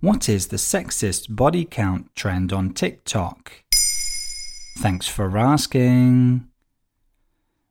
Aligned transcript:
What 0.00 0.28
is 0.28 0.46
the 0.46 0.58
sexist 0.58 1.34
body 1.34 1.64
count 1.64 2.14
trend 2.14 2.52
on 2.52 2.72
TikTok? 2.72 3.64
Thanks 4.78 5.08
for 5.08 5.36
asking. 5.36 6.46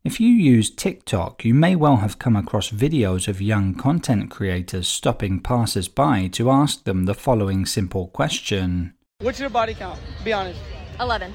If 0.04 0.20
you 0.20 0.28
use 0.28 0.70
TikTok, 0.70 1.46
you 1.46 1.54
may 1.54 1.78
well 1.78 1.98
have 1.98 2.20
come 2.20 2.36
across 2.36 2.70
videos 2.70 3.30
of 3.30 3.42
young 3.42 3.76
content 3.76 4.30
creators 4.30 4.90
stopping 4.90 5.40
passers 5.40 5.88
by 5.88 6.28
to 6.34 6.52
ask 6.52 6.84
them 6.84 7.06
the 7.06 7.14
following 7.14 7.66
simple 7.66 8.08
question 8.08 8.94
What's 9.20 9.40
your 9.40 9.50
body 9.50 9.74
count? 9.74 9.98
Be 10.26 10.34
honest. 10.34 10.60
11. 11.00 11.34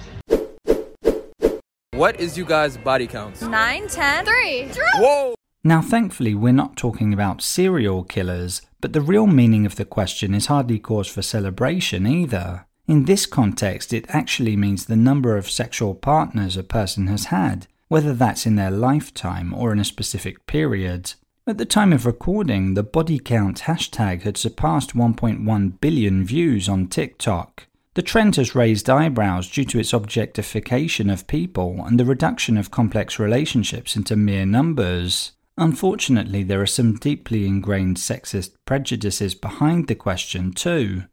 What 1.95 2.21
is 2.21 2.37
you 2.37 2.45
guys' 2.45 2.77
body 2.77 3.07
counts? 3.07 3.41
9, 3.41 3.89
10, 3.89 4.25
3. 4.27 4.69
Whoa! 4.97 5.35
Now, 5.65 5.81
thankfully, 5.81 6.35
we're 6.35 6.53
not 6.53 6.77
talking 6.77 7.13
about 7.13 7.41
serial 7.41 8.03
killers, 8.03 8.63
but 8.81 8.93
the 8.93 9.01
real 9.01 9.29
meaning 9.29 9.65
of 9.65 9.77
the 9.77 9.85
question 9.85 10.35
is 10.35 10.47
hardly 10.47 10.81
cause 10.81 11.07
for 11.07 11.23
celebration 11.23 12.05
either. 12.05 12.67
In 12.89 13.05
this 13.05 13.27
context, 13.27 13.93
it 13.93 14.05
actually 14.09 14.57
means 14.57 14.87
the 14.87 14.97
number 14.97 15.37
of 15.37 15.49
sexual 15.49 15.95
partners 15.95 16.57
a 16.57 16.65
person 16.65 17.07
has 17.07 17.27
had, 17.27 17.69
whether 17.87 18.13
that's 18.13 18.45
in 18.45 18.57
their 18.57 18.73
lifetime 18.73 19.55
or 19.55 19.71
in 19.71 19.79
a 19.79 19.85
specific 19.85 20.47
period. 20.47 21.15
At 21.47 21.59
the 21.59 21.65
time 21.65 21.93
of 21.93 22.07
recording, 22.07 22.75
the 22.75 22.83
body 22.83 23.21
count 23.21 23.61
hashtag 23.61 24.23
had 24.23 24.37
surpassed 24.37 24.97
1.1 24.97 25.81
billion 25.81 26.25
views 26.25 26.69
on 26.69 26.89
TikTok. 26.89 27.69
The 27.95 28.03
trend 28.03 28.35
has 28.35 28.57
raised 28.57 28.91
eyebrows 28.91 29.49
due 29.49 29.65
to 29.67 29.79
its 29.79 29.93
objectification 29.93 31.09
of 31.09 31.29
people 31.29 31.85
and 31.87 32.01
the 32.01 32.05
reduction 32.05 32.57
of 32.57 32.73
complex 32.73 33.21
relationships 33.21 33.95
into 33.95 34.17
mere 34.17 34.47
numbers. 34.47 35.33
Unfortunately, 35.59 36.43
there 36.43 36.63
are 36.63 36.67
some 36.67 36.97
deeply 36.97 37.47
ingrained 37.47 37.99
sexist 37.99 38.55
prejudices 38.65 39.35
behind 39.35 39.87
the 39.87 39.95
question, 39.95 40.53
too. 40.53 41.05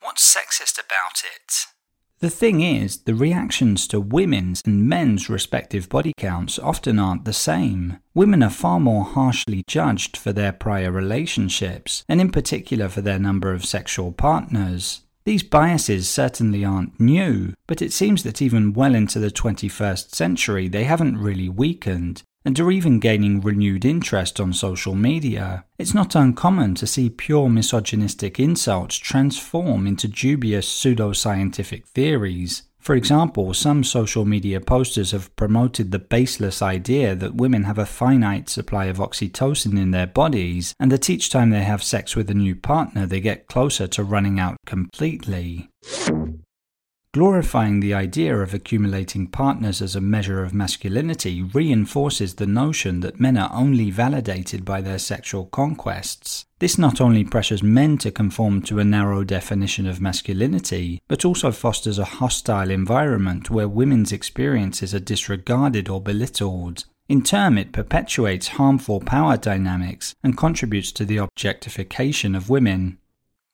What's 0.00 0.36
sexist 0.36 0.78
about 0.78 1.22
it? 1.24 1.66
The 2.20 2.30
thing 2.30 2.60
is, 2.60 2.98
the 2.98 3.14
reactions 3.14 3.88
to 3.88 3.98
women's 3.98 4.60
and 4.66 4.86
men's 4.86 5.30
respective 5.30 5.88
body 5.88 6.12
counts 6.18 6.58
often 6.58 6.98
aren't 6.98 7.24
the 7.24 7.32
same. 7.32 7.98
Women 8.14 8.42
are 8.42 8.50
far 8.50 8.78
more 8.78 9.04
harshly 9.04 9.62
judged 9.66 10.18
for 10.18 10.32
their 10.32 10.52
prior 10.52 10.92
relationships, 10.92 12.04
and 12.08 12.20
in 12.20 12.30
particular 12.30 12.90
for 12.90 13.00
their 13.00 13.18
number 13.18 13.54
of 13.54 13.64
sexual 13.64 14.12
partners. 14.12 15.00
These 15.24 15.42
biases 15.42 16.08
certainly 16.08 16.64
aren't 16.64 16.98
new, 16.98 17.52
but 17.66 17.82
it 17.82 17.92
seems 17.92 18.22
that 18.22 18.40
even 18.40 18.72
well 18.72 18.94
into 18.94 19.18
the 19.18 19.30
21st 19.30 20.14
century 20.14 20.66
they 20.66 20.84
haven't 20.84 21.18
really 21.18 21.48
weakened, 21.48 22.22
and 22.44 22.58
are 22.58 22.70
even 22.70 23.00
gaining 23.00 23.40
renewed 23.40 23.84
interest 23.84 24.40
on 24.40 24.52
social 24.52 24.94
media. 24.94 25.64
It's 25.78 25.94
not 25.94 26.14
uncommon 26.14 26.74
to 26.76 26.86
see 26.86 27.10
pure 27.10 27.50
misogynistic 27.50 28.40
insults 28.40 28.96
transform 28.96 29.86
into 29.86 30.08
dubious 30.08 30.66
pseudoscientific 30.66 31.84
theories. 31.84 32.62
For 32.80 32.94
example, 32.94 33.52
some 33.52 33.84
social 33.84 34.24
media 34.24 34.60
posters 34.60 35.10
have 35.10 35.34
promoted 35.36 35.90
the 35.90 35.98
baseless 35.98 36.62
idea 36.62 37.14
that 37.14 37.34
women 37.34 37.64
have 37.64 37.78
a 37.78 37.86
finite 37.86 38.48
supply 38.48 38.86
of 38.86 38.96
oxytocin 38.96 39.78
in 39.78 39.90
their 39.90 40.06
bodies, 40.06 40.74
and 40.80 40.90
that 40.90 41.10
each 41.10 41.28
time 41.28 41.50
they 41.50 41.62
have 41.62 41.82
sex 41.82 42.16
with 42.16 42.30
a 42.30 42.34
new 42.34 42.56
partner, 42.56 43.06
they 43.06 43.20
get 43.20 43.46
closer 43.46 43.86
to 43.88 44.02
running 44.02 44.40
out 44.40 44.56
completely. 44.64 45.68
Glorifying 47.12 47.80
the 47.80 47.92
idea 47.92 48.36
of 48.36 48.54
accumulating 48.54 49.26
partners 49.26 49.82
as 49.82 49.96
a 49.96 50.00
measure 50.00 50.44
of 50.44 50.54
masculinity 50.54 51.42
reinforces 51.42 52.36
the 52.36 52.46
notion 52.46 53.00
that 53.00 53.18
men 53.18 53.36
are 53.36 53.50
only 53.52 53.90
validated 53.90 54.64
by 54.64 54.80
their 54.80 55.00
sexual 55.00 55.46
conquests. 55.46 56.46
This 56.60 56.78
not 56.78 57.00
only 57.00 57.24
pressures 57.24 57.64
men 57.64 57.98
to 57.98 58.12
conform 58.12 58.62
to 58.62 58.78
a 58.78 58.84
narrow 58.84 59.24
definition 59.24 59.88
of 59.88 60.00
masculinity, 60.00 61.02
but 61.08 61.24
also 61.24 61.50
fosters 61.50 61.98
a 61.98 62.04
hostile 62.04 62.70
environment 62.70 63.50
where 63.50 63.66
women's 63.66 64.12
experiences 64.12 64.94
are 64.94 65.00
disregarded 65.00 65.88
or 65.88 66.00
belittled. 66.00 66.84
In 67.08 67.22
turn, 67.22 67.58
it 67.58 67.72
perpetuates 67.72 68.54
harmful 68.54 69.00
power 69.00 69.36
dynamics 69.36 70.14
and 70.22 70.36
contributes 70.36 70.92
to 70.92 71.04
the 71.04 71.16
objectification 71.16 72.36
of 72.36 72.48
women. 72.48 72.98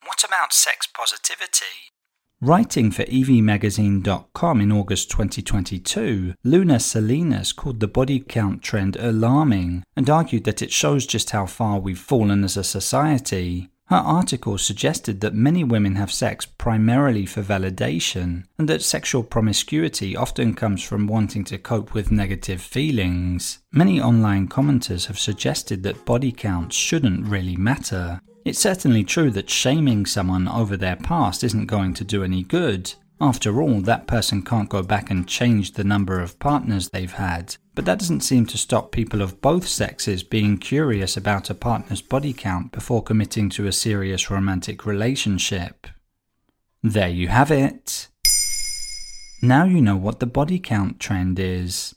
What 0.05 0.23
about 0.25 0.53
sex 0.53 0.87
positivity? 0.87 1.96
Writing 2.43 2.91
for 2.91 3.05
EvieMagazine.com 3.05 4.61
in 4.61 4.71
August 4.71 5.11
2022, 5.11 6.35
Luna 6.45 6.79
Salinas 6.79 7.55
called 7.55 7.81
the 7.81 7.89
body 7.89 8.21
count 8.21 8.61
trend 8.61 8.95
alarming 8.97 9.83
and 9.97 10.11
argued 10.11 10.45
that 10.45 10.61
it 10.61 10.71
shows 10.71 11.07
just 11.07 11.31
how 11.31 11.47
far 11.47 11.81
we've 11.81 11.99
fallen 11.99 12.45
as 12.45 12.59
a 12.59 12.63
society. 12.63 13.71
Her 13.87 13.97
article 13.97 14.59
suggested 14.59 15.23
that 15.23 15.33
many 15.33 15.65
women 15.65 15.95
have 15.95 16.13
sex 16.13 16.45
primarily 16.45 17.25
for 17.25 17.43
validation, 17.43 18.45
and 18.59 18.69
that 18.69 18.83
sexual 18.83 19.23
promiscuity 19.23 20.15
often 20.15 20.53
comes 20.53 20.83
from 20.83 21.07
wanting 21.07 21.45
to 21.45 21.57
cope 21.57 21.95
with 21.95 22.13
negative 22.13 22.61
feelings. 22.61 23.61
Many 23.73 23.99
online 23.99 24.47
commenters 24.47 25.07
have 25.07 25.19
suggested 25.19 25.85
that 25.85 26.05
body 26.05 26.33
counts 26.33 26.77
shouldn't 26.77 27.29
really 27.29 27.57
matter. 27.57 28.21
It's 28.47 28.61
certainly 28.61 29.03
true 29.03 29.33
that 29.33 29.51
shaming 29.51 30.07
someone 30.07 30.47
over 30.47 30.77
their 30.77 30.95
past 30.95 31.43
isn't 31.43 31.67
going 31.67 31.95
to 31.95 32.05
do 32.05 32.23
any 32.23 32.45
good. 32.45 32.95
After 33.21 33.61
all, 33.61 33.81
that 33.81 34.07
person 34.07 34.41
can't 34.43 34.69
go 34.69 34.85
back 34.85 35.11
and 35.11 35.27
change 35.27 35.73
the 35.73 35.83
number 35.83 36.21
of 36.21 36.39
partners 36.39 36.91
they've 36.91 37.13
had. 37.13 37.57
But 37.75 37.87
that 37.87 37.99
doesn't 37.99 38.21
seem 38.21 38.47
to 38.47 38.57
stop 38.57 38.93
people 38.93 39.21
of 39.21 39.41
both 39.41 39.67
sexes 39.67 40.23
being 40.23 40.59
curious 40.59 41.17
about 41.17 41.51
a 41.51 41.57
partner's 41.57 42.03
body 42.03 42.33
count 42.33 42.71
before 42.71 43.03
committing 43.03 43.51
to 43.51 43.67
a 43.67 43.73
serious 43.73 44.31
romantic 44.31 44.87
relationship. 44.87 45.89
There 46.85 47.09
you 47.09 47.27
have 47.27 47.51
it. 47.51 48.07
Now 49.43 49.65
you 49.65 49.83
know 49.83 49.97
what 49.97 50.21
the 50.21 50.27
body 50.27 50.61
count 50.61 51.01
trend 51.01 51.41
is. 51.41 51.97